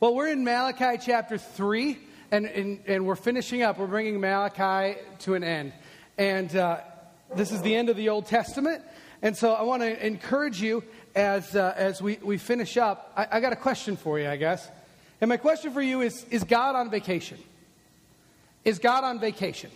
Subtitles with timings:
[0.00, 1.98] Well, we're in Malachi chapter 3,
[2.30, 3.76] and, and, and we're finishing up.
[3.76, 5.74] We're bringing Malachi to an end.
[6.16, 6.80] And uh,
[7.36, 8.82] this is the end of the Old Testament.
[9.20, 10.84] And so I want to encourage you
[11.14, 13.12] as, uh, as we, we finish up.
[13.14, 14.66] I, I got a question for you, I guess.
[15.20, 17.36] And my question for you is Is God on vacation?
[18.64, 19.70] Is God on vacation?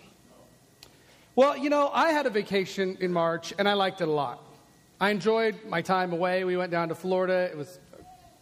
[1.37, 4.43] Well, you know, I had a vacation in March, and I liked it a lot.
[4.99, 6.45] I enjoyed my time away.
[6.45, 7.51] We went down to Florida.
[7.51, 7.79] It was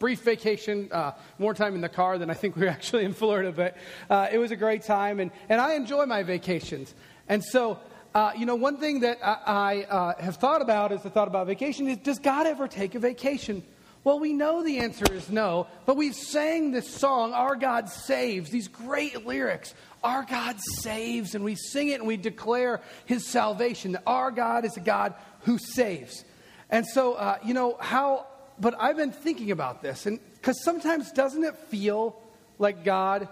[0.02, 3.12] brief vacation, uh, more time in the car than I think we were actually in
[3.12, 3.76] Florida, but
[4.10, 6.92] uh, it was a great time, and, and I enjoy my vacations.
[7.28, 7.78] And so,
[8.12, 11.28] uh, you know, one thing that I, I uh, have thought about as I thought
[11.28, 13.62] about vacation is does God ever take a vacation?
[14.02, 18.50] Well, we know the answer is no, but we've sang this song, Our God Saves,
[18.50, 19.72] these great lyrics.
[20.02, 24.64] Our God saves, and we sing it and we declare his salvation, that our God
[24.64, 26.24] is a God who saves.
[26.70, 28.26] And so, uh, you know, how
[28.62, 32.16] but I've been thinking about this, and because sometimes doesn't it feel
[32.60, 33.26] like God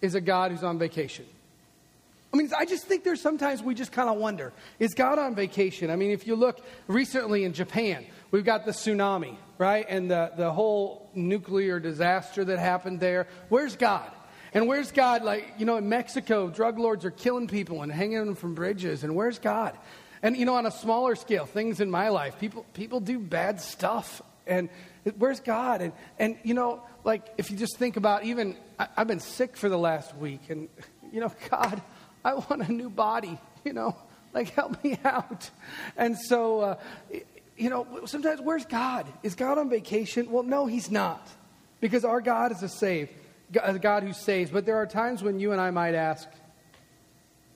[0.00, 1.24] is a God who's on vacation?
[2.34, 5.36] I mean, I just think there's sometimes we just kind of wonder is God on
[5.36, 5.88] vacation?
[5.88, 9.86] I mean, if you look recently in Japan, we've got the tsunami, right?
[9.88, 13.28] And the, the whole nuclear disaster that happened there.
[13.50, 14.10] Where's God?
[14.52, 15.22] And where's God?
[15.22, 19.04] Like, you know, in Mexico, drug lords are killing people and hanging them from bridges.
[19.04, 19.78] And where's God?
[20.24, 23.60] And, you know, on a smaller scale, things in my life, people, people do bad
[23.60, 24.68] stuff and
[25.18, 25.80] where's God?
[25.80, 29.56] And, and you know, like if you just think about even, I, I've been sick
[29.56, 30.68] for the last week, and,
[31.12, 31.82] you know, God,
[32.24, 33.96] I want a new body, you know,
[34.34, 35.50] like help me out.
[35.96, 36.76] And so, uh,
[37.56, 39.06] you know, sometimes where's God?
[39.22, 40.30] Is God on vacation?
[40.30, 41.26] Well, no, he's not.
[41.80, 43.10] Because our God is a save,
[43.60, 44.50] a God who saves.
[44.50, 46.28] But there are times when you and I might ask,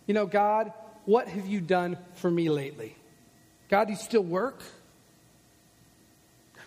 [0.06, 0.72] you know, God,
[1.04, 2.96] what have you done for me lately?
[3.68, 4.62] God, do you still work?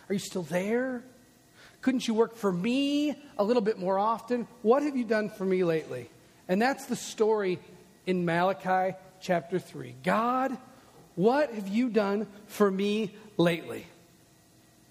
[0.09, 1.03] Are you still there?
[1.81, 4.47] Couldn't you work for me a little bit more often?
[4.63, 6.09] What have you done for me lately?
[6.47, 7.59] And that's the story
[8.07, 9.95] in Malachi chapter 3.
[10.03, 10.57] God,
[11.15, 13.85] what have you done for me lately?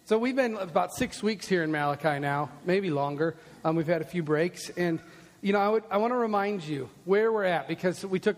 [0.04, 3.34] So we've been about six weeks here in Malachi now, maybe longer.
[3.64, 4.70] Um, we've had a few breaks.
[4.70, 5.00] And,
[5.42, 8.36] you know, I, I want to remind you where we're at because we took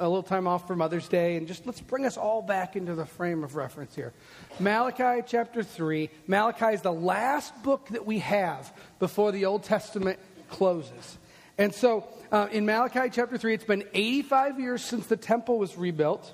[0.00, 2.94] a little time off for Mother's Day, and just let's bring us all back into
[2.94, 4.12] the frame of reference here.
[4.58, 6.08] Malachi chapter 3.
[6.26, 10.18] Malachi is the last book that we have before the Old Testament
[10.48, 11.18] closes.
[11.58, 15.76] And so uh, in Malachi chapter 3, it's been 85 years since the temple was
[15.76, 16.32] rebuilt.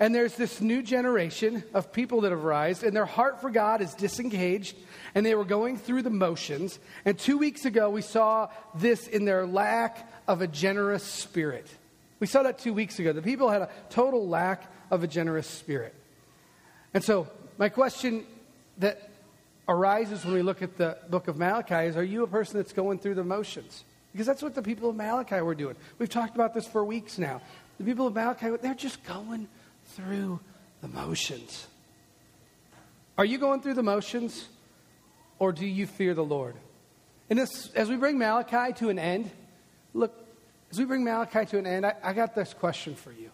[0.00, 3.80] And there's this new generation of people that have arisen, and their heart for God
[3.80, 4.76] is disengaged,
[5.14, 6.78] and they were going through the motions.
[7.04, 11.68] And two weeks ago, we saw this in their lack of a generous spirit.
[12.20, 13.12] We saw that two weeks ago.
[13.12, 15.94] The people had a total lack of a generous spirit.
[16.94, 18.24] And so, my question
[18.78, 19.10] that
[19.68, 22.72] arises when we look at the book of Malachi is Are you a person that's
[22.72, 23.84] going through the motions?
[24.12, 25.76] Because that's what the people of Malachi were doing.
[25.98, 27.40] We've talked about this for weeks now.
[27.78, 29.48] The people of Malachi, they're just going
[29.90, 30.40] through
[30.80, 31.66] the motions.
[33.16, 34.48] Are you going through the motions
[35.38, 36.54] or do you fear the Lord?
[37.30, 39.30] And this, as we bring Malachi to an end,
[39.92, 40.14] look,
[40.70, 43.30] as we bring Malachi to an end, I, I got this question for you.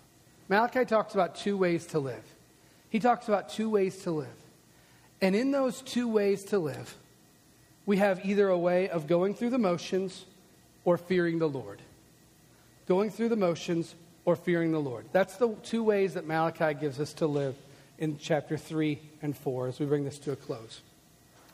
[0.49, 2.25] Malachi talks about two ways to live.
[2.91, 4.29] He talks about two ways to live.
[5.21, 6.97] And in those two ways to live,
[7.87, 10.25] we have either a way of going through the motions
[10.85, 11.81] or fearing the Lord.
[12.87, 13.95] Going through the motions
[14.25, 15.07] or fearing the Lord.
[15.13, 17.57] That's the two ways that Malachi gives us to live
[17.99, 20.81] in chapter 3 and 4 as we bring this to a close.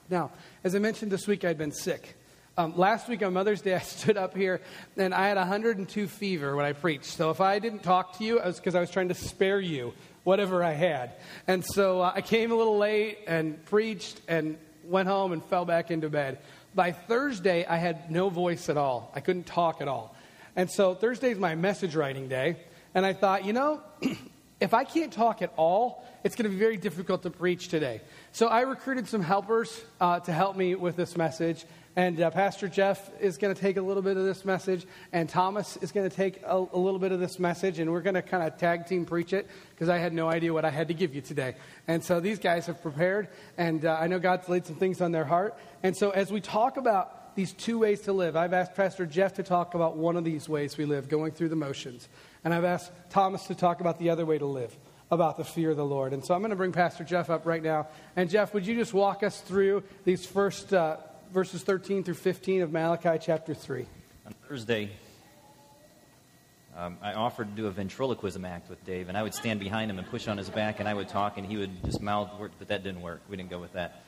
[0.08, 0.30] Now,
[0.64, 2.16] as I mentioned this week, I'd been sick.
[2.60, 4.60] Um, last week on Mother's Day, I stood up here
[4.98, 7.06] and I had 102 fever when I preached.
[7.06, 9.60] So if I didn't talk to you, it was because I was trying to spare
[9.60, 9.94] you
[10.24, 11.12] whatever I had.
[11.46, 15.64] And so uh, I came a little late and preached and went home and fell
[15.64, 16.40] back into bed.
[16.74, 19.10] By Thursday, I had no voice at all.
[19.14, 20.14] I couldn't talk at all.
[20.54, 22.58] And so Thursday is my message writing day.
[22.94, 23.80] And I thought, you know,
[24.60, 28.02] if I can't talk at all, it's going to be very difficult to preach today.
[28.32, 31.64] So I recruited some helpers uh, to help me with this message.
[31.96, 35.28] And uh, Pastor Jeff is going to take a little bit of this message, and
[35.28, 38.14] Thomas is going to take a, a, little bit of this message, and we're going
[38.14, 40.86] to kind of tag team preach it because I had no idea what I had
[40.88, 41.56] to give you today.
[41.88, 45.10] And so these guys have prepared, and uh, I know God's laid some things on
[45.10, 45.58] their heart.
[45.82, 49.34] And so as we talk about these two ways to live, I've asked Pastor Jeff
[49.34, 52.08] to talk about one of these ways we live, going through the motions.
[52.44, 54.76] And I've asked Thomas to talk about the other way to live,
[55.10, 56.12] about the fear of the Lord.
[56.12, 57.88] And so I'm going to bring Pastor Jeff up right now.
[58.16, 60.72] And Jeff, would you just walk us through these first.
[60.72, 60.96] Uh,
[61.32, 63.86] verses 13 through 15 of Malachi chapter 3.
[64.26, 64.90] On Thursday,
[66.76, 69.90] um, I offered to do a ventriloquism act with Dave, and I would stand behind
[69.90, 72.36] him and push on his back, and I would talk, and he would just mouth
[72.38, 73.20] words, but that didn't work.
[73.28, 74.02] We didn't go with that.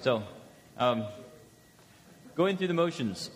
[0.00, 0.22] So,
[0.78, 1.06] um,
[2.34, 3.30] Going through the motions.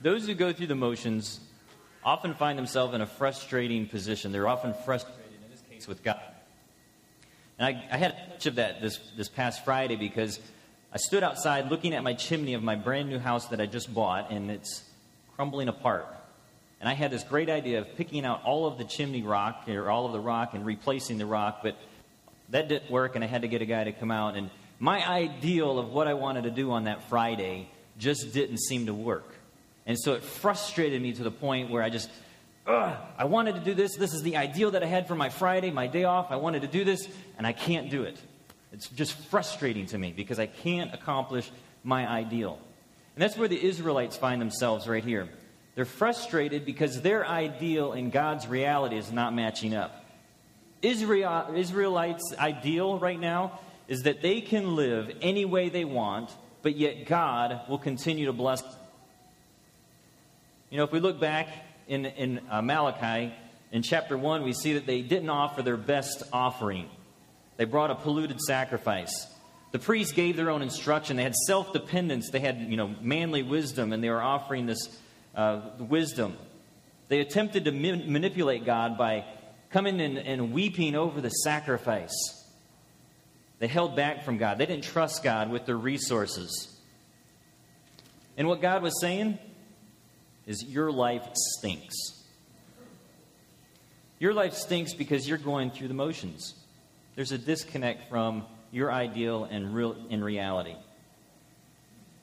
[0.00, 1.40] Those who go through the motions
[2.04, 4.32] often find themselves in a frustrating position.
[4.32, 6.20] They're often frustrated, in this case, with God.
[7.58, 10.40] And I, I had much of that this, this past Friday because
[10.92, 13.92] I stood outside looking at my chimney of my brand new house that I just
[13.92, 14.82] bought, and it's
[15.36, 16.06] crumbling apart.
[16.80, 19.90] And I had this great idea of picking out all of the chimney rock, or
[19.90, 21.76] all of the rock, and replacing the rock, but
[22.50, 24.36] that didn't work, and I had to get a guy to come out.
[24.36, 28.86] And my ideal of what I wanted to do on that Friday just didn't seem
[28.86, 29.33] to work.
[29.86, 32.10] And so it frustrated me to the point where I just,
[32.66, 33.96] ugh, I wanted to do this.
[33.96, 36.30] This is the ideal that I had for my Friday, my day off.
[36.30, 38.18] I wanted to do this, and I can't do it.
[38.72, 41.50] It's just frustrating to me because I can't accomplish
[41.84, 42.58] my ideal.
[43.14, 45.28] And that's where the Israelites find themselves right here.
[45.74, 50.04] They're frustrated because their ideal and God's reality is not matching up.
[50.82, 56.30] Israel, Israelites' ideal right now is that they can live any way they want,
[56.62, 58.62] but yet God will continue to bless.
[60.74, 61.46] You know, if we look back
[61.86, 63.32] in, in uh, Malachi,
[63.70, 66.90] in chapter 1, we see that they didn't offer their best offering.
[67.56, 69.28] They brought a polluted sacrifice.
[69.70, 71.16] The priests gave their own instruction.
[71.16, 72.30] They had self dependence.
[72.30, 74.98] They had, you know, manly wisdom, and they were offering this
[75.36, 76.36] uh, wisdom.
[77.06, 79.26] They attempted to ma- manipulate God by
[79.70, 82.16] coming in and weeping over the sacrifice.
[83.60, 84.58] They held back from God.
[84.58, 86.76] They didn't trust God with their resources.
[88.36, 89.38] And what God was saying
[90.46, 91.94] is your life stinks.
[94.18, 96.54] Your life stinks because you're going through the motions.
[97.16, 100.74] There's a disconnect from your ideal and real in reality.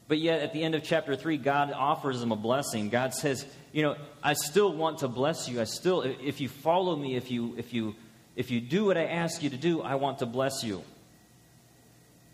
[0.07, 2.89] But yet, at the end of chapter 3, God offers them a blessing.
[2.89, 5.61] God says, You know, I still want to bless you.
[5.61, 7.95] I still, if you follow me, if you, if you,
[8.35, 10.83] if you do what I ask you to do, I want to bless you.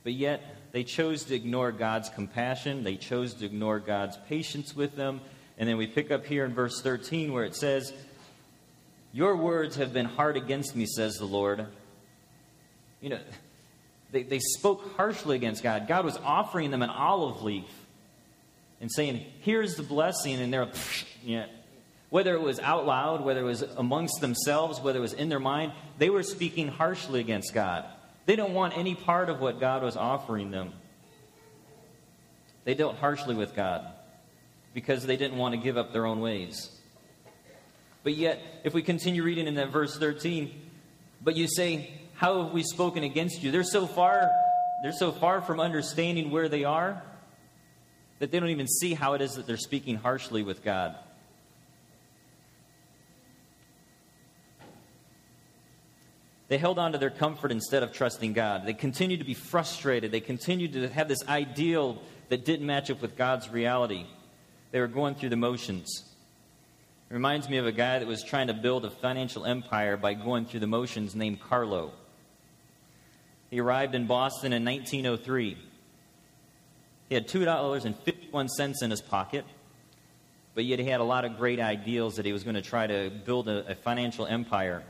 [0.03, 0.41] But yet,
[0.71, 2.83] they chose to ignore God's compassion.
[2.83, 5.21] They chose to ignore God's patience with them.
[5.57, 7.91] And then we pick up here in verse 13 where it says,
[9.11, 11.65] Your words have been hard against me, says the Lord.
[13.01, 13.19] You know,
[14.11, 15.87] they, they spoke harshly against God.
[15.87, 17.69] God was offering them an olive leaf
[18.79, 20.39] and saying, Here's the blessing.
[20.39, 20.69] And they're,
[21.23, 21.47] you know,
[22.09, 25.39] whether it was out loud, whether it was amongst themselves, whether it was in their
[25.39, 27.85] mind, they were speaking harshly against God.
[28.27, 30.73] They don't want any part of what God was offering them.
[32.63, 33.85] They dealt harshly with God
[34.77, 36.69] because they didn't want to give up their own ways.
[38.03, 40.51] But yet, if we continue reading in that verse 13,
[41.19, 43.49] but you say, How have we spoken against you?
[43.49, 44.29] They're so far,
[44.83, 47.01] they're so far from understanding where they are
[48.19, 50.95] that they don't even see how it is that they're speaking harshly with God.
[56.49, 58.67] They held on to their comfort instead of trusting God.
[58.67, 60.11] They continued to be frustrated.
[60.11, 64.05] They continued to have this ideal that didn't match up with God's reality.
[64.71, 66.03] They were going through the motions.
[67.09, 70.13] It reminds me of a guy that was trying to build a financial empire by
[70.13, 71.93] going through the motions named Carlo.
[73.49, 75.57] He arrived in Boston in 1903.
[77.07, 79.45] He had $2.51 in his pocket,
[80.53, 82.87] but yet he had a lot of great ideals that he was going to try
[82.87, 84.83] to build a, a financial empire.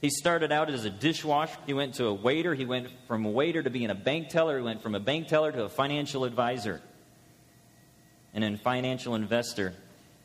[0.00, 1.58] He started out as a dishwasher.
[1.66, 2.54] He went to a waiter.
[2.54, 4.58] He went from a waiter to being a bank teller.
[4.58, 6.80] He went from a bank teller to a financial advisor
[8.34, 9.74] and a financial investor.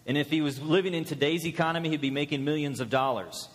[0.05, 3.47] And if he was living in today's economy, he'd be making millions of dollars.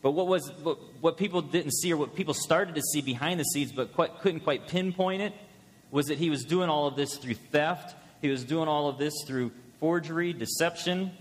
[0.00, 3.38] But what was what, what people didn't see, or what people started to see behind
[3.38, 5.32] the scenes, but quite, couldn't quite pinpoint it,
[5.90, 7.94] was that he was doing all of this through theft.
[8.20, 11.12] He was doing all of this through forgery, deception.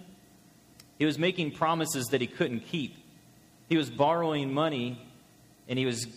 [0.98, 2.96] He was making promises that he couldn't keep.
[3.70, 5.02] He was borrowing money,
[5.68, 6.08] and he was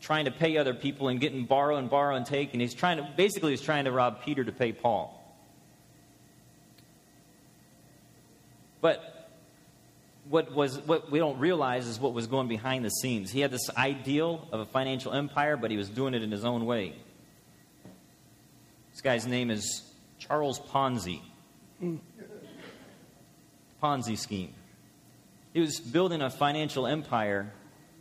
[0.00, 2.96] trying to pay other people and getting borrow and borrow and take, and he's trying
[2.96, 5.16] to basically he's trying to rob Peter to pay Paul.
[8.80, 9.28] But
[10.28, 13.30] what was what we don't realize is what was going behind the scenes.
[13.30, 16.44] He had this ideal of a financial empire, but he was doing it in his
[16.44, 16.94] own way.
[18.92, 19.82] This guy's name is
[20.18, 21.20] Charles Ponzi.
[21.78, 21.96] Hmm.
[23.82, 24.52] Ponzi scheme.
[25.52, 27.52] He was building a financial empire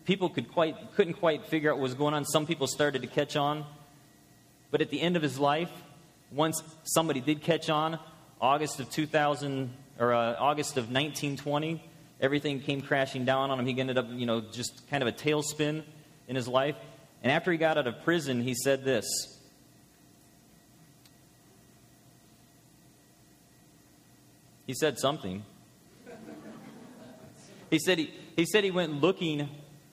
[0.09, 2.25] people could quite, couldn't quite figure out what was going on.
[2.25, 3.63] Some people started to catch on.
[4.71, 5.69] But at the end of his life,
[6.31, 7.99] once somebody did catch on,
[8.41, 11.83] August of 2000, or uh, August of 1920,
[12.19, 13.67] everything came crashing down on him.
[13.67, 15.83] He ended up, you know, just kind of a tailspin
[16.27, 16.75] in his life.
[17.21, 19.05] And after he got out of prison, he said this.
[24.65, 25.43] He said something.
[27.69, 29.47] He said he, he said he went looking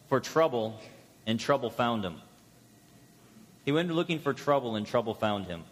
[0.09, 0.79] for trouble,
[1.27, 2.21] and trouble found him.
[3.65, 5.65] He went looking for trouble, and trouble found him.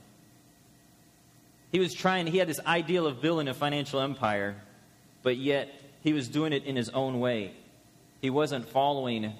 [1.70, 4.56] he was trying, he had this ideal of building a financial empire,
[5.22, 5.68] but yet
[6.02, 7.52] he was doing it in his own way.
[8.20, 9.32] He wasn't following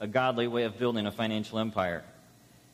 [0.00, 2.04] a godly way of building a financial empire.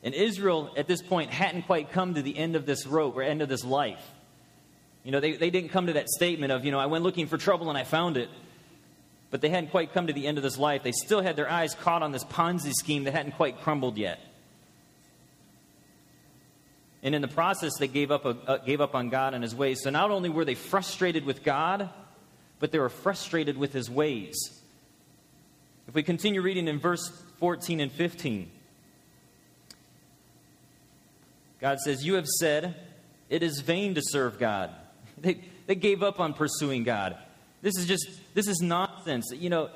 [0.03, 3.21] And Israel, at this point, hadn't quite come to the end of this rope or
[3.21, 4.03] end of this life.
[5.03, 7.27] You know, they, they didn't come to that statement of, you know, I went looking
[7.27, 8.29] for trouble and I found it.
[9.31, 10.83] But they hadn't quite come to the end of this life.
[10.83, 14.19] They still had their eyes caught on this Ponzi scheme that hadn't quite crumbled yet.
[17.01, 19.55] And in the process, they gave up, a, uh, gave up on God and his
[19.55, 19.81] ways.
[19.81, 21.89] So not only were they frustrated with God,
[22.59, 24.35] but they were frustrated with his ways.
[25.87, 27.09] If we continue reading in verse
[27.39, 28.51] 14 and 15,
[31.59, 32.75] God says, You have said,
[33.29, 34.71] it is vain to serve God.
[35.17, 37.15] They, they gave up on pursuing God.
[37.61, 39.31] This is just, this is nonsense.
[39.33, 39.69] You know,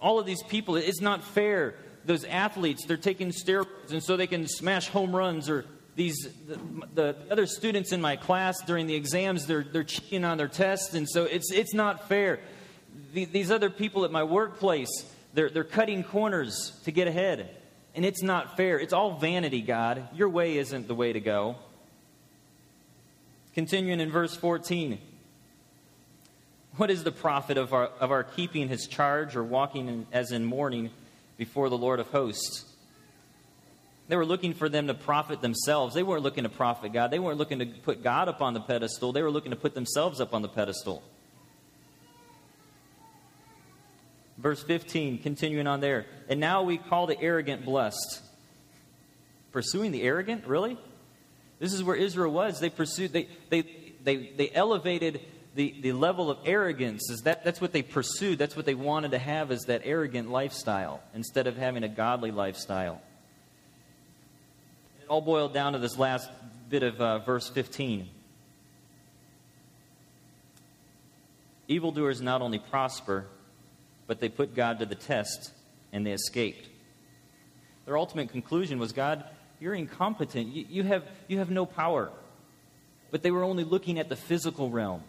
[0.00, 1.74] all of these people, it's not fair.
[2.04, 6.58] Those athletes, they're taking steroids and so they can smash home runs or these the,
[6.94, 10.94] the, other students in my class during the exams they're, they're cheating on their tests
[10.94, 12.38] and so it's, it's not fair.
[13.12, 14.88] The, these other people at my workplace
[15.34, 17.50] they're, they're cutting corners to get ahead
[17.96, 18.78] and it's not fair.
[18.78, 20.08] It's all vanity god.
[20.14, 21.56] Your way isn't the way to go.
[23.54, 24.98] Continuing in verse 14
[26.78, 30.32] what is the profit of our, of our keeping his charge or walking in, as
[30.32, 30.90] in mourning
[31.36, 32.64] before the lord of hosts
[34.08, 35.94] they were looking for them to profit themselves.
[35.94, 37.10] They weren't looking to profit God.
[37.10, 39.12] They weren't looking to put God up on the pedestal.
[39.12, 41.02] They were looking to put themselves up on the pedestal.
[44.38, 46.06] Verse 15, continuing on there.
[46.28, 48.22] And now we call the arrogant blessed.
[49.52, 50.46] Pursuing the arrogant?
[50.46, 50.78] Really?
[51.58, 52.60] This is where Israel was.
[52.60, 53.62] They pursued, they, they,
[54.02, 55.20] they, they elevated
[55.58, 57.10] the, the level of arrogance.
[57.10, 58.38] Is that, that's what they pursued.
[58.38, 62.30] That's what they wanted to have is that arrogant lifestyle instead of having a godly
[62.30, 63.02] lifestyle
[65.02, 66.30] It all boiled down to this last
[66.70, 68.08] bit of uh, verse 15.
[71.66, 73.26] Evildoers not only prosper,
[74.06, 75.50] but they put God to the test
[75.92, 76.68] and they escaped.
[77.84, 79.24] Their ultimate conclusion was God,
[79.58, 80.54] you're incompetent.
[80.54, 82.12] You, you, have, you have no power.
[83.10, 85.02] But they were only looking at the physical realm.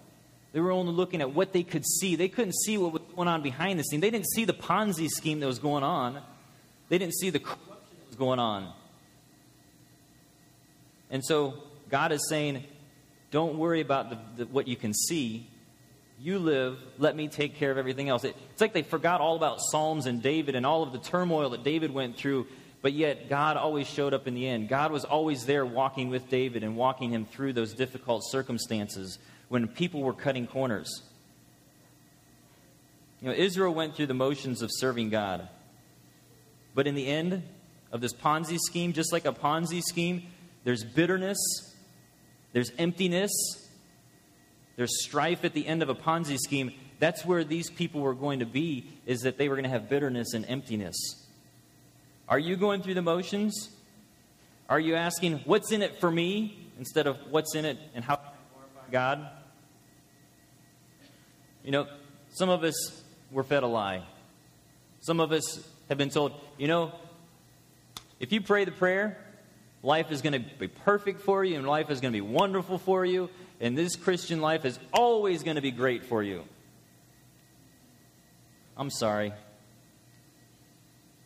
[0.52, 2.16] They were only looking at what they could see.
[2.16, 4.00] They couldn't see what was going on behind the scene.
[4.00, 6.22] They didn't see the Ponzi scheme that was going on.
[6.90, 7.68] They didn't see the corruption
[8.00, 8.74] that was going on.
[11.12, 11.56] And so
[11.90, 12.64] God is saying,
[13.32, 15.48] don't worry about the, the, what you can see.
[16.20, 18.24] You live, let me take care of everything else.
[18.24, 21.52] It, it's like they forgot all about Psalms and David and all of the turmoil
[21.52, 22.48] that David went through,
[22.82, 24.68] but yet God always showed up in the end.
[24.68, 29.68] God was always there walking with David and walking him through those difficult circumstances when
[29.68, 31.04] people were cutting corners.
[33.22, 35.50] You know, Israel went through the motions of serving God.
[36.74, 37.44] But in the end
[37.92, 40.24] of this Ponzi scheme, just like a Ponzi scheme,
[40.64, 41.38] there's bitterness,
[42.54, 43.32] there's emptiness,
[44.78, 46.72] there's strife at the end of a Ponzi scheme.
[47.00, 49.90] That's where these people were going to be, is that they were going to have
[49.90, 50.96] bitterness and emptiness.
[52.30, 53.70] Are you going through the motions?
[54.70, 58.18] Are you asking, what's in it for me, instead of what's in it and how
[58.18, 59.30] can I glorify God?
[61.64, 61.88] You know,
[62.34, 63.02] some of us
[63.32, 64.04] were fed a lie.
[65.02, 66.92] Some of us have been told, you know,
[68.20, 69.18] if you pray the prayer,
[69.82, 72.78] Life is going to be perfect for you, and life is going to be wonderful
[72.78, 73.30] for you,
[73.62, 76.44] and this Christian life is always going to be great for you.
[78.76, 79.34] I'm sorry.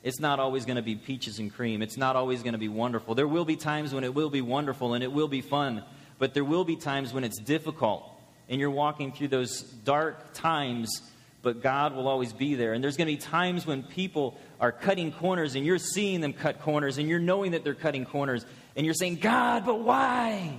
[0.03, 1.81] It's not always going to be peaches and cream.
[1.81, 3.15] It's not always going to be wonderful.
[3.15, 5.83] There will be times when it will be wonderful and it will be fun,
[6.19, 8.09] but there will be times when it's difficult
[8.49, 11.01] and you're walking through those dark times
[11.43, 12.71] but God will always be there.
[12.73, 16.31] And there's going to be times when people are cutting corners and you're seeing them
[16.31, 18.45] cut corners and you're knowing that they're cutting corners
[18.77, 20.57] and you're saying, God, but why?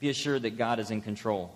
[0.00, 1.54] Be assured that God is in control.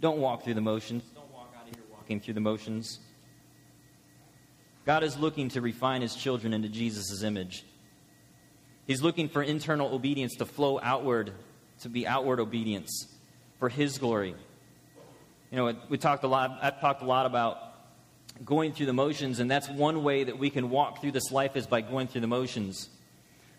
[0.00, 1.02] Don't walk through the motions.
[1.12, 3.00] Don't walk out of here walking through the motions.
[4.84, 7.64] God is looking to refine his children into Jesus' image.
[8.86, 11.32] He's looking for internal obedience to flow outward,
[11.80, 13.06] to be outward obedience
[13.58, 14.34] for his glory.
[15.50, 17.58] You know, we talked a lot, I've talked a lot about
[18.44, 21.56] going through the motions, and that's one way that we can walk through this life
[21.56, 22.88] is by going through the motions.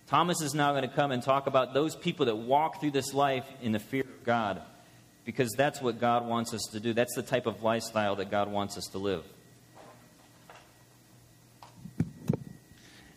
[0.07, 3.13] Thomas is now going to come and talk about those people that walk through this
[3.13, 4.62] life in the fear of God,
[5.25, 6.93] because that's what God wants us to do.
[6.93, 9.24] That's the type of lifestyle that God wants us to live.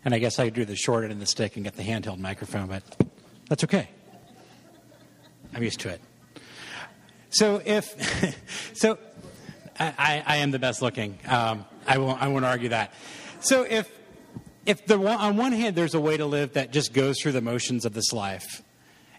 [0.04, 1.82] And I guess I could do the short end of the stick and get the
[1.82, 2.82] handheld microphone, but
[3.48, 3.90] that's okay.
[5.54, 6.00] I'm used to it.
[7.30, 8.98] So if, so
[9.78, 11.18] I, I am the best looking.
[11.26, 12.92] Um, I won't, I won't argue that.
[13.40, 13.90] So if,
[14.66, 17.40] if the, on one hand, there's a way to live that just goes through the
[17.40, 18.62] motions of this life.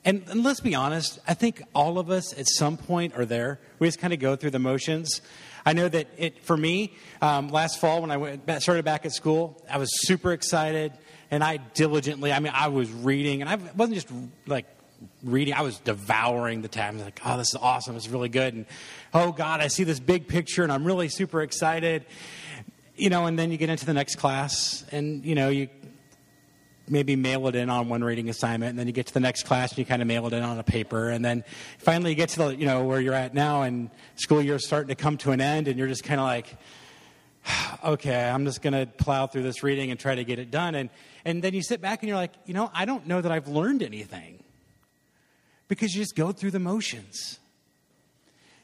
[0.03, 3.59] And, and let's be honest, I think all of us at some point are there.
[3.79, 5.21] We just kind of go through the motions.
[5.65, 9.13] I know that it, for me, um, last fall when I went, started back at
[9.13, 10.93] school, I was super excited
[11.29, 14.09] and I diligently, I mean, I was reading and I wasn't just
[14.47, 14.65] like
[15.23, 16.93] reading, I was devouring the tab.
[16.93, 17.95] I was like, oh, this is awesome.
[17.95, 18.53] It's really good.
[18.53, 18.65] And
[19.13, 22.05] oh, God, I see this big picture and I'm really super excited.
[22.95, 25.69] You know, and then you get into the next class and, you know, you
[26.91, 29.43] maybe mail it in on one reading assignment, and then you get to the next
[29.43, 31.43] class and you kind of mail it in on a paper, and then
[31.77, 34.89] finally you get to the you know where you're at now, and school year's starting
[34.89, 36.57] to come to an end, and you're just kind of like,
[37.85, 40.75] okay, I'm just going to plow through this reading and try to get it done,
[40.75, 40.89] and
[41.23, 43.47] and then you sit back and you're like, you know, I don't know that I've
[43.47, 44.43] learned anything
[45.71, 47.39] because you just go through the motions.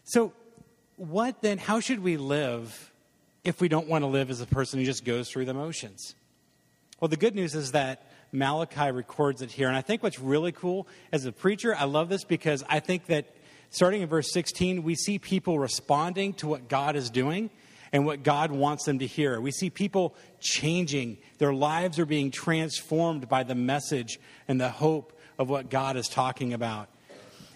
[0.03, 0.33] So,
[0.97, 1.57] what then?
[1.57, 2.91] How should we live
[3.45, 6.15] if we don't want to live as a person who just goes through the motions?
[6.99, 9.69] Well, the good news is that Malachi records it here.
[9.69, 13.05] And I think what's really cool as a preacher, I love this because I think
[13.05, 13.33] that
[13.69, 17.49] starting in verse 16, we see people responding to what God is doing
[17.93, 19.39] and what God wants them to hear.
[19.39, 25.17] We see people changing, their lives are being transformed by the message and the hope
[25.39, 26.89] of what God is talking about.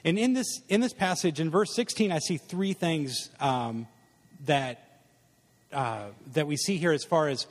[0.03, 3.88] And in this, in this passage, in verse 16, I see three things um,
[4.46, 5.01] that,
[5.72, 7.46] uh, that we see here as far as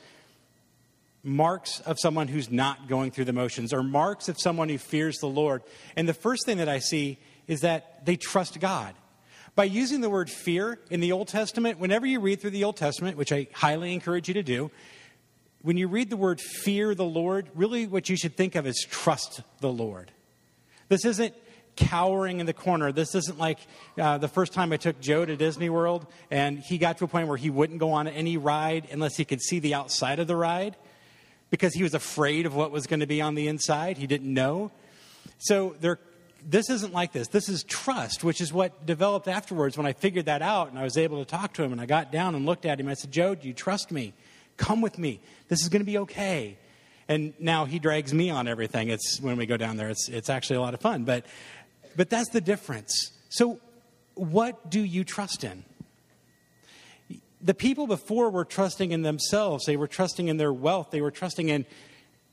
[1.23, 5.17] marks of someone who's not going through the motions or marks of someone who fears
[5.17, 5.61] the Lord.
[5.95, 8.95] And the first thing that I see is that they trust God.
[9.53, 12.77] By using the word fear in the Old Testament, whenever you read through the Old
[12.77, 14.71] Testament, which I highly encourage you to do,
[15.61, 18.85] when you read the word fear the Lord, really what you should think of is
[18.89, 20.11] trust the Lord.
[20.87, 21.35] This isn't
[21.75, 22.91] cowering in the corner.
[22.91, 23.59] This isn't like
[23.97, 27.07] uh, the first time I took Joe to Disney World and he got to a
[27.07, 30.27] point where he wouldn't go on any ride unless he could see the outside of
[30.27, 30.75] the ride
[31.49, 33.97] because he was afraid of what was going to be on the inside.
[33.97, 34.71] He didn't know.
[35.37, 35.99] So there,
[36.47, 37.27] this isn't like this.
[37.27, 40.83] This is trust, which is what developed afterwards when I figured that out and I
[40.83, 42.87] was able to talk to him and I got down and looked at him.
[42.87, 44.13] I said, Joe, do you trust me?
[44.57, 45.21] Come with me.
[45.47, 46.57] This is going to be okay.
[47.07, 48.89] And now he drags me on everything.
[48.89, 51.03] It's when we go down there, it's, it's actually a lot of fun.
[51.03, 51.25] But,
[51.95, 53.11] but that's the difference.
[53.29, 53.59] So,
[54.15, 55.63] what do you trust in?
[57.43, 61.11] the people before were trusting in themselves, they were trusting in their wealth, they were
[61.11, 61.65] trusting in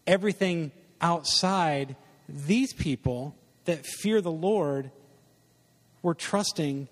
[0.07, 1.97] everything outside.
[2.29, 4.91] These people that fear the Lord
[6.03, 6.89] were trusting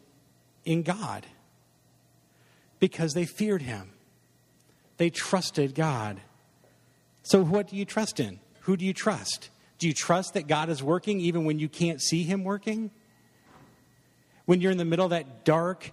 [0.64, 1.26] in God
[2.80, 3.90] because they feared Him.
[4.96, 6.20] They trusted God.
[7.22, 8.40] So, what do you trust in?
[8.60, 9.50] Who do you trust?
[9.78, 12.90] Do you trust that God is working even when you can't see Him working?
[14.44, 15.92] When you're in the middle of that dark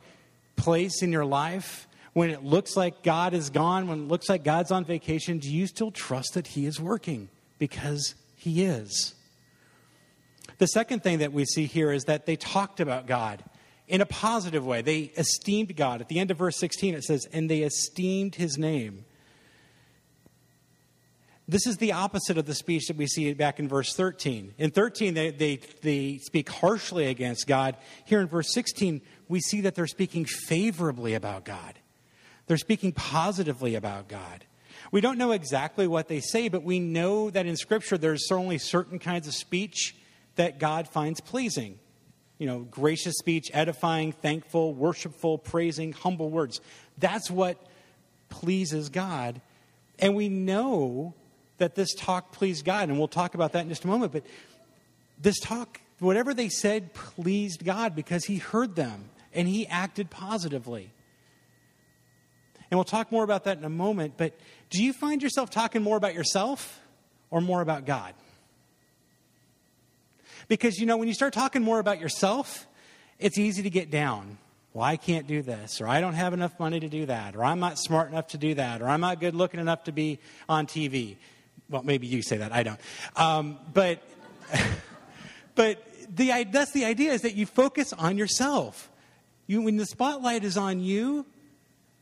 [0.55, 4.43] place in your life when it looks like God is gone, when it looks like
[4.43, 7.29] God's on vacation, do you still trust that He is working?
[7.57, 9.15] Because He is.
[10.59, 13.43] The second thing that we see here is that they talked about God
[13.87, 14.81] in a positive way.
[14.81, 16.01] They esteemed God.
[16.01, 19.05] At the end of verse 16, it says, And they esteemed His name.
[21.47, 24.53] This is the opposite of the speech that we see back in verse 13.
[24.57, 27.75] In 13, they, they, they speak harshly against God.
[28.05, 31.79] Here in verse 16, we see that they're speaking favorably about God.
[32.47, 34.45] They're speaking positively about God.
[34.91, 38.57] We don't know exactly what they say, but we know that in Scripture there's only
[38.57, 39.95] certain kinds of speech
[40.35, 41.77] that God finds pleasing.
[42.37, 46.61] You know, gracious speech, edifying, thankful, worshipful, praising, humble words.
[46.97, 47.65] That's what
[48.29, 49.41] pleases God.
[49.99, 51.15] And we know
[51.57, 54.11] that this talk pleased God, and we'll talk about that in just a moment.
[54.11, 54.25] But
[55.21, 60.91] this talk, whatever they said, pleased God because He heard them and He acted positively.
[62.71, 64.15] And we'll talk more about that in a moment.
[64.17, 64.33] But
[64.69, 66.79] do you find yourself talking more about yourself
[67.29, 68.13] or more about God?
[70.47, 72.67] Because, you know, when you start talking more about yourself,
[73.19, 74.37] it's easy to get down.
[74.73, 77.43] Well, I can't do this, or I don't have enough money to do that, or
[77.43, 80.17] I'm not smart enough to do that, or I'm not good looking enough to be
[80.49, 81.17] on TV.
[81.73, 82.79] Well, maybe you say that, I don't.
[83.15, 84.03] Um, but
[85.55, 85.83] but
[86.15, 88.91] the, that's the idea is that you focus on yourself.
[89.47, 91.25] You, when the spotlight is on you,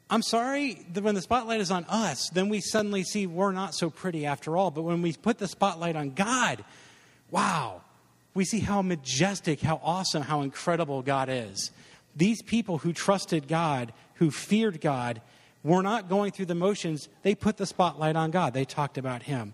[0.10, 3.90] I'm sorry, when the spotlight is on us, then we suddenly see we're not so
[3.90, 4.70] pretty after all.
[4.70, 6.66] But when we put the spotlight on God,
[7.30, 7.80] wow,
[8.34, 11.72] we see how majestic, how awesome, how incredible God is.
[12.14, 15.22] These people who trusted God, who feared God,
[15.64, 17.08] were not going through the motions.
[17.24, 19.54] They put the spotlight on God, they talked about Him.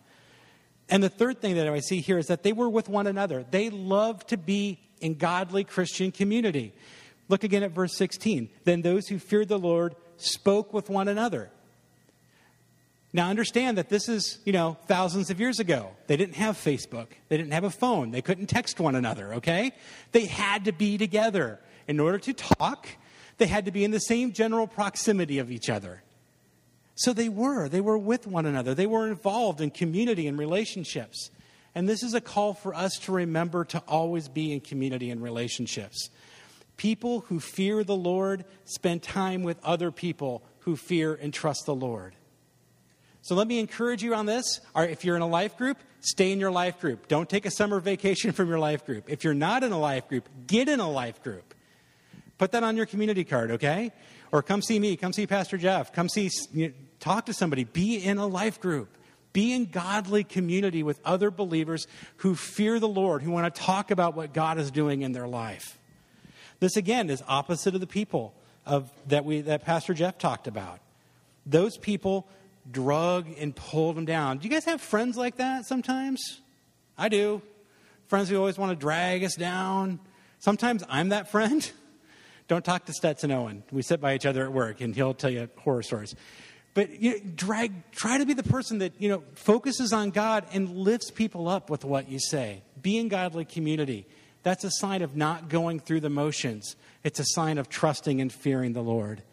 [0.89, 3.45] And the third thing that I see here is that they were with one another.
[3.49, 6.73] They loved to be in godly Christian community.
[7.29, 8.49] Look again at verse 16.
[8.63, 11.51] Then those who feared the Lord spoke with one another.
[13.13, 15.91] Now, understand that this is, you know, thousands of years ago.
[16.07, 17.07] They didn't have Facebook.
[17.29, 18.11] They didn't have a phone.
[18.11, 19.71] They couldn't text one another, okay?
[20.11, 21.59] They had to be together.
[21.87, 22.87] In order to talk,
[23.37, 26.03] they had to be in the same general proximity of each other.
[26.97, 27.69] So they were.
[27.69, 28.73] They were with one another.
[28.73, 31.29] They were involved in community and relationships.
[31.75, 35.21] And this is a call for us to remember to always be in community and
[35.21, 36.09] relationships.
[36.75, 41.75] People who fear the Lord spend time with other people who fear and trust the
[41.75, 42.15] Lord.
[43.21, 44.59] So let me encourage you on this.
[44.75, 47.07] If you're in a life group, stay in your life group.
[47.07, 49.07] Don't take a summer vacation from your life group.
[49.07, 51.53] If you're not in a life group, get in a life group.
[52.39, 53.91] Put that on your community card, okay?
[54.31, 56.29] Or come see me, come see Pastor Jeff, come see,
[56.99, 57.63] talk to somebody.
[57.63, 58.89] Be in a life group.
[59.33, 63.91] Be in godly community with other believers who fear the Lord, who want to talk
[63.91, 65.77] about what God is doing in their life.
[66.59, 68.33] This again is opposite of the people
[68.65, 70.79] of, that, we, that Pastor Jeff talked about.
[71.45, 72.27] Those people
[72.69, 74.39] drug and pulled them down.
[74.39, 76.41] Do you guys have friends like that sometimes?
[76.97, 77.41] I do.
[78.07, 79.99] Friends who always want to drag us down.
[80.39, 81.69] Sometimes I'm that friend.
[82.47, 83.63] Don't talk to Stetson Owen.
[83.71, 86.15] We sit by each other at work, and he'll tell you horror stories.
[86.77, 90.45] But you know, drag, try to be the person that you know focuses on God
[90.53, 92.61] and lifts people up with what you say.
[92.79, 94.05] Be in godly community.
[94.43, 96.75] That's a sign of not going through the motions.
[97.03, 99.23] It's a sign of trusting and fearing the Lord.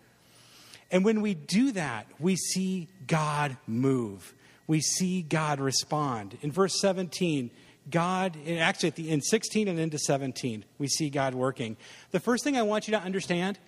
[0.91, 4.33] And when we do that, we see God move.
[4.67, 6.39] We see God respond.
[6.41, 7.51] In verse 17,
[7.91, 11.77] God, actually the, in 16 and into 17, we see God working.
[12.11, 13.59] The first thing I want you to understand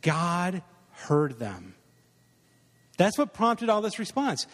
[0.00, 1.74] God heard them.
[2.96, 4.46] That's what prompted all this response.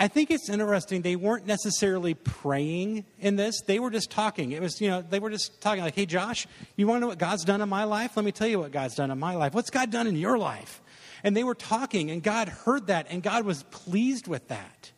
[0.00, 1.02] I think it's interesting.
[1.02, 3.60] They weren't necessarily praying in this.
[3.60, 4.52] They were just talking.
[4.52, 7.08] It was, you know, they were just talking like, hey, Josh, you want to know
[7.08, 8.16] what God's done in my life?
[8.16, 9.52] Let me tell you what God's done in my life.
[9.52, 10.80] What's God done in your life?
[11.22, 14.90] And they were talking, and God heard that, and God was pleased with that.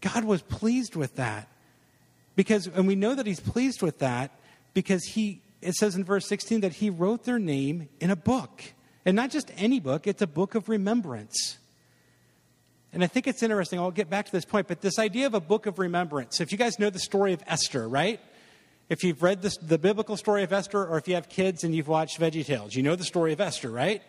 [0.00, 1.48] God was pleased with that.
[2.36, 4.38] Because, and we know that He's pleased with that
[4.72, 8.62] because He, it says in verse 16 that He wrote their name in a book.
[9.08, 11.56] And not just any book, it's a book of remembrance.
[12.92, 15.32] And I think it's interesting, I'll get back to this point, but this idea of
[15.32, 16.42] a book of remembrance.
[16.42, 18.20] If you guys know the story of Esther, right?
[18.90, 21.74] If you've read this, the biblical story of Esther, or if you have kids and
[21.74, 24.02] you've watched Veggie Tales, you know the story of Esther, right?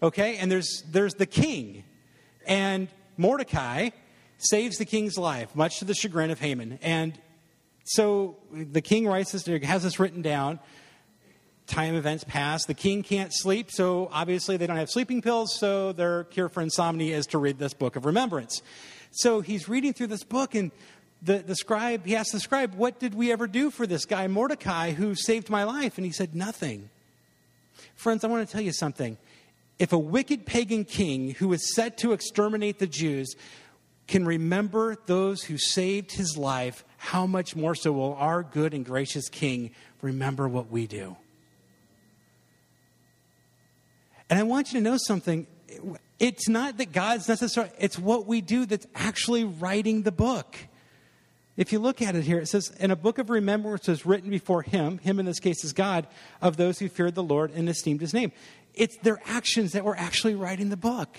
[0.00, 1.82] Okay, and there's, there's the king.
[2.46, 2.86] And
[3.16, 3.90] Mordecai
[4.38, 6.78] saves the king's life, much to the chagrin of Haman.
[6.80, 7.18] And
[7.82, 10.60] so the king writes this, has this written down.
[11.66, 12.64] Time events pass.
[12.66, 16.60] The king can't sleep, so obviously they don't have sleeping pills, so their cure for
[16.60, 18.60] insomnia is to read this book of remembrance.
[19.12, 20.70] So he's reading through this book, and
[21.22, 24.26] the, the scribe, he asks the scribe, What did we ever do for this guy,
[24.26, 25.96] Mordecai, who saved my life?
[25.96, 26.90] And he said, Nothing.
[27.94, 29.16] Friends, I want to tell you something
[29.78, 33.34] if a wicked pagan king who is set to exterminate the Jews
[34.06, 38.84] can remember those who saved his life, how much more so will our good and
[38.84, 39.70] gracious king
[40.02, 41.16] remember what we do?
[44.30, 45.46] And I want you to know something.
[46.18, 50.56] It's not that God's necessary, it's what we do that's actually writing the book.
[51.56, 54.28] If you look at it here, it says, "In a book of remembrance was written
[54.28, 56.08] before him, him in this case is God,
[56.40, 58.32] of those who feared the Lord and esteemed his name
[58.74, 61.18] it's their actions that were actually writing the book.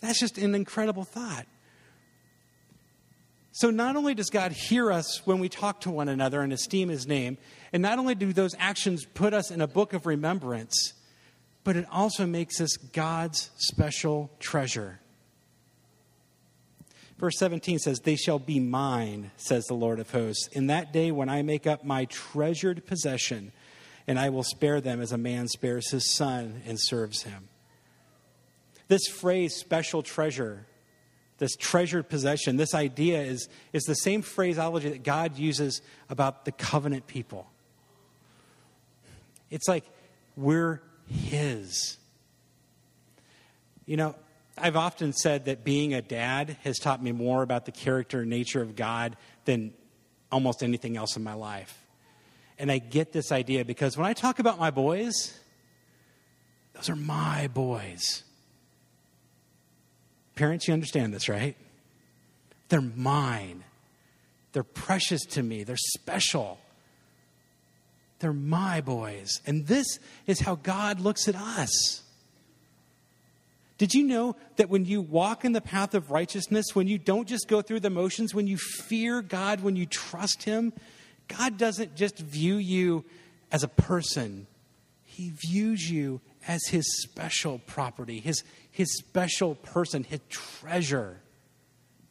[0.00, 1.46] That's just an incredible thought.
[3.52, 6.88] So, not only does God hear us when we talk to one another and esteem
[6.88, 7.38] his name,
[7.72, 10.92] and not only do those actions put us in a book of remembrance,
[11.68, 15.00] but it also makes us God's special treasure.
[17.18, 21.10] Verse 17 says, They shall be mine, says the Lord of hosts, in that day
[21.10, 23.52] when I make up my treasured possession
[24.06, 27.48] and I will spare them as a man spares his son and serves him.
[28.86, 30.64] This phrase, special treasure,
[31.36, 36.52] this treasured possession, this idea is, is the same phraseology that God uses about the
[36.52, 37.46] covenant people.
[39.50, 39.84] It's like
[40.34, 41.96] we're His.
[43.86, 44.14] You know,
[44.56, 48.30] I've often said that being a dad has taught me more about the character and
[48.30, 49.72] nature of God than
[50.30, 51.86] almost anything else in my life.
[52.58, 55.38] And I get this idea because when I talk about my boys,
[56.74, 58.24] those are my boys.
[60.34, 61.56] Parents, you understand this, right?
[62.68, 63.64] They're mine.
[64.52, 65.62] They're precious to me.
[65.64, 66.58] They're special.
[68.20, 69.40] They're my boys.
[69.46, 72.02] And this is how God looks at us.
[73.78, 77.28] Did you know that when you walk in the path of righteousness, when you don't
[77.28, 80.72] just go through the motions, when you fear God, when you trust Him,
[81.28, 83.04] God doesn't just view you
[83.52, 84.48] as a person,
[85.04, 91.20] He views you as his special property, his, his special person, his treasure.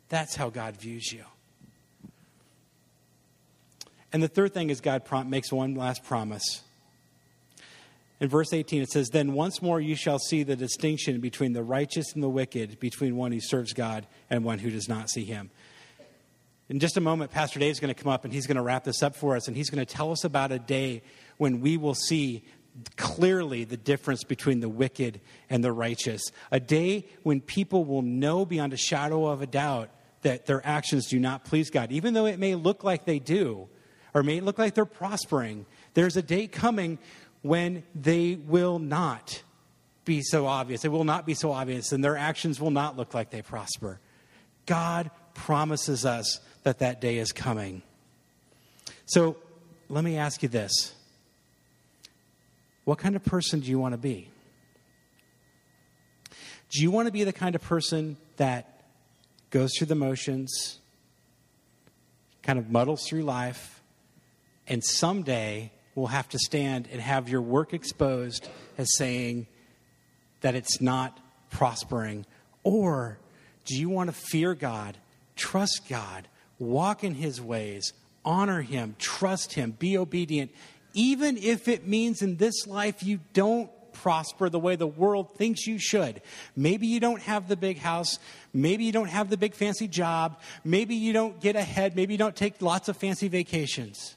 [0.10, 1.26] That's how God views you.
[4.14, 6.62] And the third thing is God makes one last promise.
[8.20, 11.64] In verse 18, it says, Then once more you shall see the distinction between the
[11.64, 15.24] righteous and the wicked, between one who serves God and one who does not see
[15.24, 15.52] him.
[16.70, 18.64] In just a moment, Pastor Dave is going to come up and he's going to
[18.64, 21.04] wrap this up for us, and he's going to tell us about a day
[21.38, 22.44] when we will see
[22.96, 26.24] clearly the difference between the wicked and the righteous.
[26.52, 29.90] A day when people will know beyond a shadow of a doubt
[30.24, 33.70] that their actions do not please God, even though it may look like they do,
[34.14, 35.66] or may it look like they're prospering.
[35.94, 36.98] There's a day coming
[37.42, 39.42] when they will not
[40.06, 40.86] be so obvious.
[40.86, 44.00] It will not be so obvious, and their actions will not look like they prosper.
[44.66, 47.84] God promises us that that day is coming.
[49.06, 49.38] So
[49.90, 50.94] let me ask you this
[52.86, 54.30] What kind of person do you want to be?
[56.70, 58.84] Do you want to be the kind of person that
[59.50, 60.80] goes through the motions,
[62.44, 63.77] kind of muddles through life,
[64.68, 69.48] and someday we'll have to stand and have your work exposed as saying
[70.42, 72.26] that it's not prospering?
[72.64, 73.18] Or
[73.66, 74.98] do you want to fear God,
[75.36, 76.28] trust God,
[76.60, 80.52] walk in His ways, honor Him, trust Him, be obedient,
[80.94, 85.66] even if it means in this life you don't prosper the way the world thinks
[85.66, 86.22] you should.
[86.56, 88.20] Maybe you don't have the big house.
[88.54, 90.40] Maybe you don't have the big fancy job.
[90.64, 91.96] Maybe you don't get ahead.
[91.96, 94.17] Maybe you don't take lots of fancy vacations.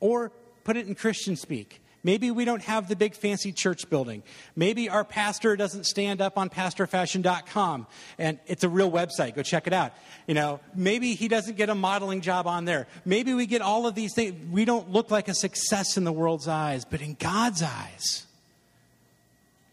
[0.00, 0.32] Or
[0.64, 1.80] put it in Christian speak.
[2.04, 4.22] Maybe we don't have the big fancy church building.
[4.54, 7.86] Maybe our pastor doesn't stand up on pastorfashion.com
[8.18, 9.34] and it's a real website.
[9.34, 9.92] Go check it out.
[10.26, 12.86] You know, maybe he doesn't get a modeling job on there.
[13.04, 14.34] Maybe we get all of these things.
[14.52, 18.26] We don't look like a success in the world's eyes, but in God's eyes,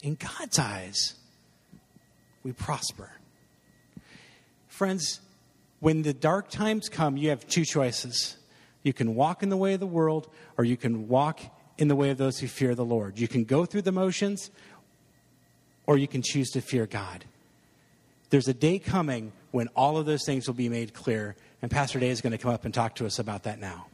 [0.01, 1.13] in God's eyes,
[2.43, 3.11] we prosper.
[4.67, 5.19] Friends,
[5.79, 8.37] when the dark times come, you have two choices.
[8.85, 11.41] You can walk in the way of the world, or you can walk
[11.79, 13.19] in the way of those who fear the Lord.
[13.19, 14.51] You can go through the motions,
[15.87, 17.25] or you can choose to fear God.
[18.29, 21.99] There's a day coming when all of those things will be made clear, and Pastor
[21.99, 23.87] Dave is going to come up and talk to us about that now.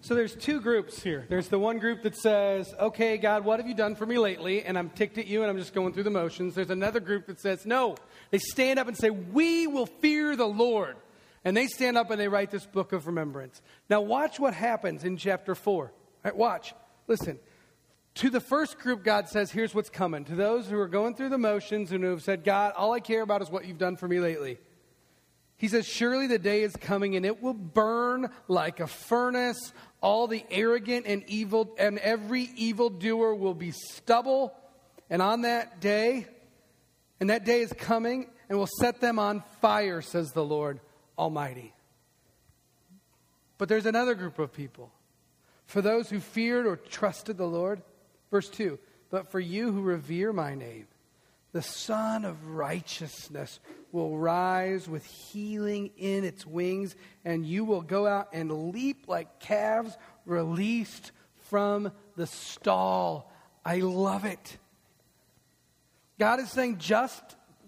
[0.00, 1.24] So there's two groups here.
[1.28, 4.64] There's the one group that says, "Okay, God, what have you done for me lately?"
[4.64, 6.56] and I'm ticked at you and I'm just going through the motions.
[6.56, 7.94] There's another group that says, "No."
[8.32, 10.96] They stand up and say, "We will fear the Lord."
[11.44, 13.60] And they stand up and they write this book of remembrance.
[13.90, 15.92] Now, watch what happens in chapter 4.
[16.24, 16.74] Right, watch.
[17.08, 17.38] Listen.
[18.16, 20.24] To the first group, God says, Here's what's coming.
[20.26, 23.00] To those who are going through the motions and who have said, God, all I
[23.00, 24.58] care about is what you've done for me lately.
[25.56, 29.72] He says, Surely the day is coming and it will burn like a furnace.
[30.00, 34.52] All the arrogant and evil, and every evildoer will be stubble.
[35.08, 36.26] And on that day,
[37.20, 40.80] and that day is coming, and will set them on fire, says the Lord
[41.18, 41.74] Almighty.
[43.58, 44.90] But there's another group of people.
[45.66, 47.82] For those who feared or trusted the Lord,
[48.30, 48.78] verse 2
[49.10, 50.86] But for you who revere my name,
[51.52, 53.60] the Sun of Righteousness
[53.92, 59.38] will rise with healing in its wings, and you will go out and leap like
[59.38, 61.12] calves released
[61.50, 63.30] from the stall.
[63.64, 64.56] I love it.
[66.18, 67.22] God is saying, just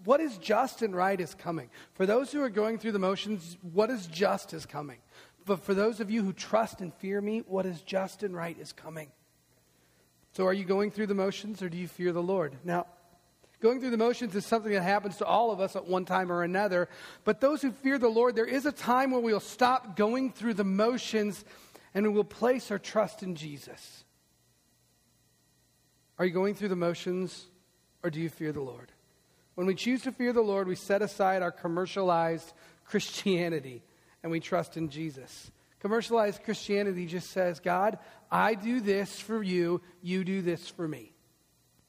[0.05, 1.69] what is just and right is coming.
[1.93, 4.99] For those who are going through the motions, what is just is coming.
[5.45, 8.57] But for those of you who trust and fear me, what is just and right
[8.59, 9.09] is coming.
[10.31, 12.55] So are you going through the motions or do you fear the Lord?
[12.63, 12.87] Now,
[13.61, 16.31] going through the motions is something that happens to all of us at one time
[16.31, 16.89] or another.
[17.23, 20.55] But those who fear the Lord, there is a time where we'll stop going through
[20.55, 21.45] the motions
[21.93, 24.03] and we will place our trust in Jesus.
[26.17, 27.45] Are you going through the motions
[28.03, 28.91] or do you fear the Lord?
[29.55, 32.53] When we choose to fear the Lord, we set aside our commercialized
[32.85, 33.83] Christianity
[34.21, 35.51] and we trust in Jesus.
[35.79, 37.99] Commercialized Christianity just says, God,
[38.31, 41.13] I do this for you, you do this for me.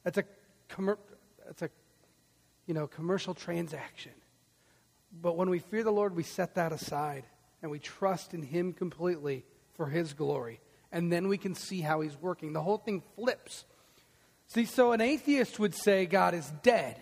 [0.05, 0.25] That's a,
[0.69, 0.99] commer-
[1.45, 1.71] that's a
[2.67, 4.13] you know, commercial transaction.
[5.21, 7.25] But when we fear the Lord, we set that aside
[7.63, 10.61] and we trust in Him completely for His glory.
[10.93, 12.53] And then we can see how He's working.
[12.53, 13.65] The whole thing flips.
[14.49, 17.01] See, so an atheist would say God is dead.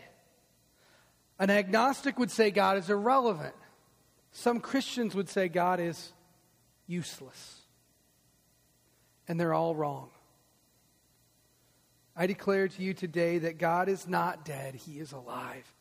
[1.38, 3.54] An agnostic would say God is irrelevant.
[4.32, 6.12] Some Christians would say God is
[6.86, 7.60] useless.
[9.26, 10.10] And they're all wrong.
[12.16, 15.72] I declare to you today that God is not dead, He is alive.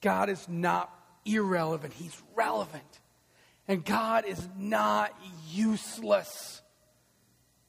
[0.00, 0.92] God is not
[1.24, 3.00] irrelevant, He's relevant.
[3.68, 5.12] And God is not
[5.50, 6.62] useless.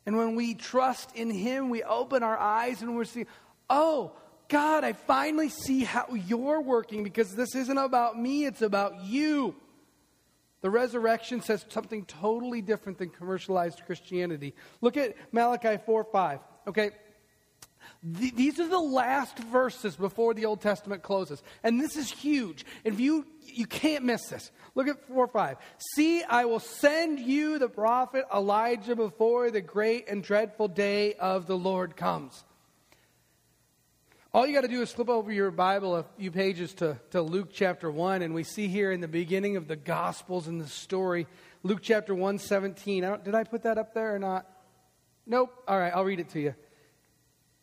[0.05, 3.27] And when we trust in Him, we open our eyes and we're seeing,
[3.69, 4.13] oh,
[4.49, 9.55] God, I finally see how you're working because this isn't about me, it's about you.
[10.61, 14.55] The resurrection says something totally different than commercialized Christianity.
[14.81, 16.39] Look at Malachi 4 5.
[16.67, 16.91] Okay,
[18.19, 21.41] Th- these are the last verses before the Old Testament closes.
[21.63, 22.65] And this is huge.
[22.83, 24.51] If you you can't miss this.
[24.75, 25.57] Look at 4 5.
[25.95, 31.47] See, I will send you the prophet Elijah before the great and dreadful day of
[31.47, 32.43] the Lord comes.
[34.37, 37.23] All you got to do is flip over your Bible a few pages to, to
[37.23, 40.67] Luke chapter 1, and we see here in the beginning of the Gospels in the
[40.67, 41.25] story,
[41.63, 43.03] Luke chapter 1 17.
[43.03, 44.45] I did I put that up there or not?
[45.25, 45.63] Nope.
[45.67, 46.53] All right, I'll read it to you.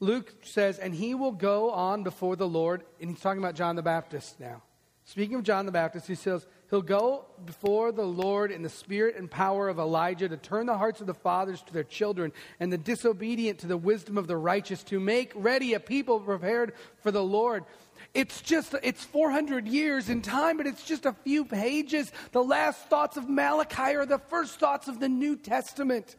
[0.00, 3.76] Luke says, and he will go on before the Lord, and he's talking about John
[3.76, 4.60] the Baptist now.
[5.04, 9.14] Speaking of John the Baptist, he says, He'll go before the Lord in the spirit
[9.14, 12.72] and power of Elijah to turn the hearts of the fathers to their children and
[12.72, 17.12] the disobedient to the wisdom of the righteous, to make ready a people prepared for
[17.12, 17.62] the Lord.
[18.12, 22.10] It's just, it's 400 years in time, but it's just a few pages.
[22.32, 26.16] The last thoughts of Malachi are the first thoughts of the New Testament.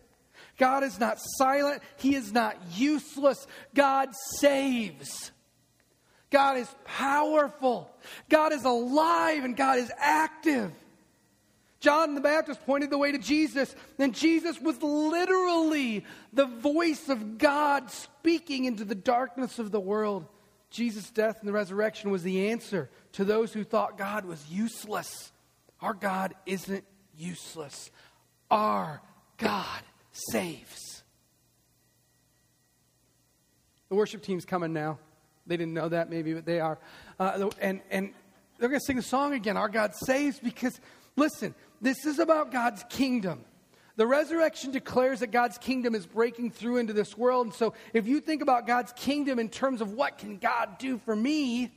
[0.57, 3.45] God is not silent, He is not useless.
[3.73, 4.07] God
[4.39, 5.33] saves.
[6.35, 7.89] God is powerful.
[8.27, 10.69] God is alive and God is active.
[11.79, 17.37] John the Baptist pointed the way to Jesus, and Jesus was literally the voice of
[17.37, 20.25] God speaking into the darkness of the world.
[20.69, 25.31] Jesus' death and the resurrection was the answer to those who thought God was useless.
[25.79, 26.83] Our God isn't
[27.15, 27.91] useless.
[28.51, 29.01] Our
[29.37, 31.01] God saves.
[33.87, 34.99] The worship team's coming now.
[35.47, 36.77] They didn't know that maybe, but they are.
[37.19, 38.13] Uh, and, and
[38.57, 40.79] they're going to sing the song again, Our God Saves, because
[41.15, 43.43] listen, this is about God's kingdom.
[43.97, 47.47] The resurrection declares that God's kingdom is breaking through into this world.
[47.47, 50.97] And so if you think about God's kingdom in terms of what can God do
[50.97, 51.71] for me,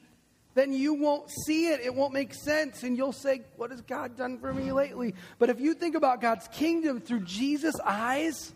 [0.55, 1.81] then you won't see it.
[1.81, 2.83] It won't make sense.
[2.83, 5.15] And you'll say, What has God done for me lately?
[5.39, 8.53] But if you think about God's kingdom through Jesus' eyes,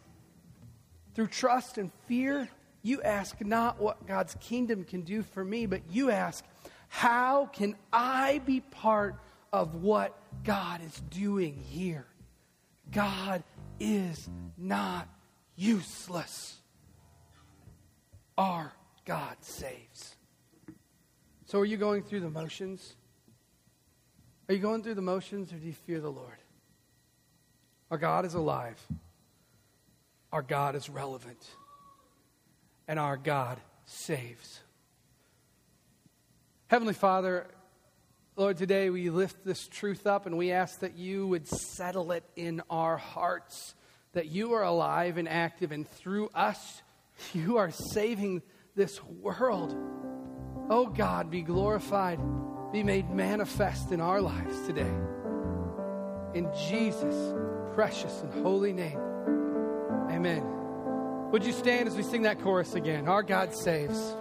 [1.14, 2.48] through trust and fear,
[2.82, 6.44] you ask not what God's kingdom can do for me, but you ask,
[6.88, 9.16] How can I be part
[9.52, 12.06] of what God is doing here?
[12.90, 13.42] God
[13.78, 15.08] is not
[15.56, 16.56] useless.
[18.36, 18.72] Our
[19.04, 20.16] God saves.
[21.46, 22.94] So, are you going through the motions?
[24.48, 26.38] Are you going through the motions or do you fear the Lord?
[27.90, 28.80] Our God is alive.
[30.32, 31.38] Our God is relevant.
[32.88, 34.60] And our God saves.
[36.68, 37.46] Heavenly Father,
[38.34, 42.24] Lord, today we lift this truth up and we ask that you would settle it
[42.34, 43.74] in our hearts,
[44.14, 46.82] that you are alive and active, and through us,
[47.34, 48.42] you are saving
[48.74, 49.76] this world.
[50.70, 52.18] Oh God, be glorified,
[52.72, 54.94] be made manifest in our lives today.
[56.34, 57.34] In Jesus'
[57.74, 58.98] precious and holy name.
[60.10, 60.61] Amen.
[61.32, 63.08] Would you stand as we sing that chorus again?
[63.08, 64.14] Our God saves.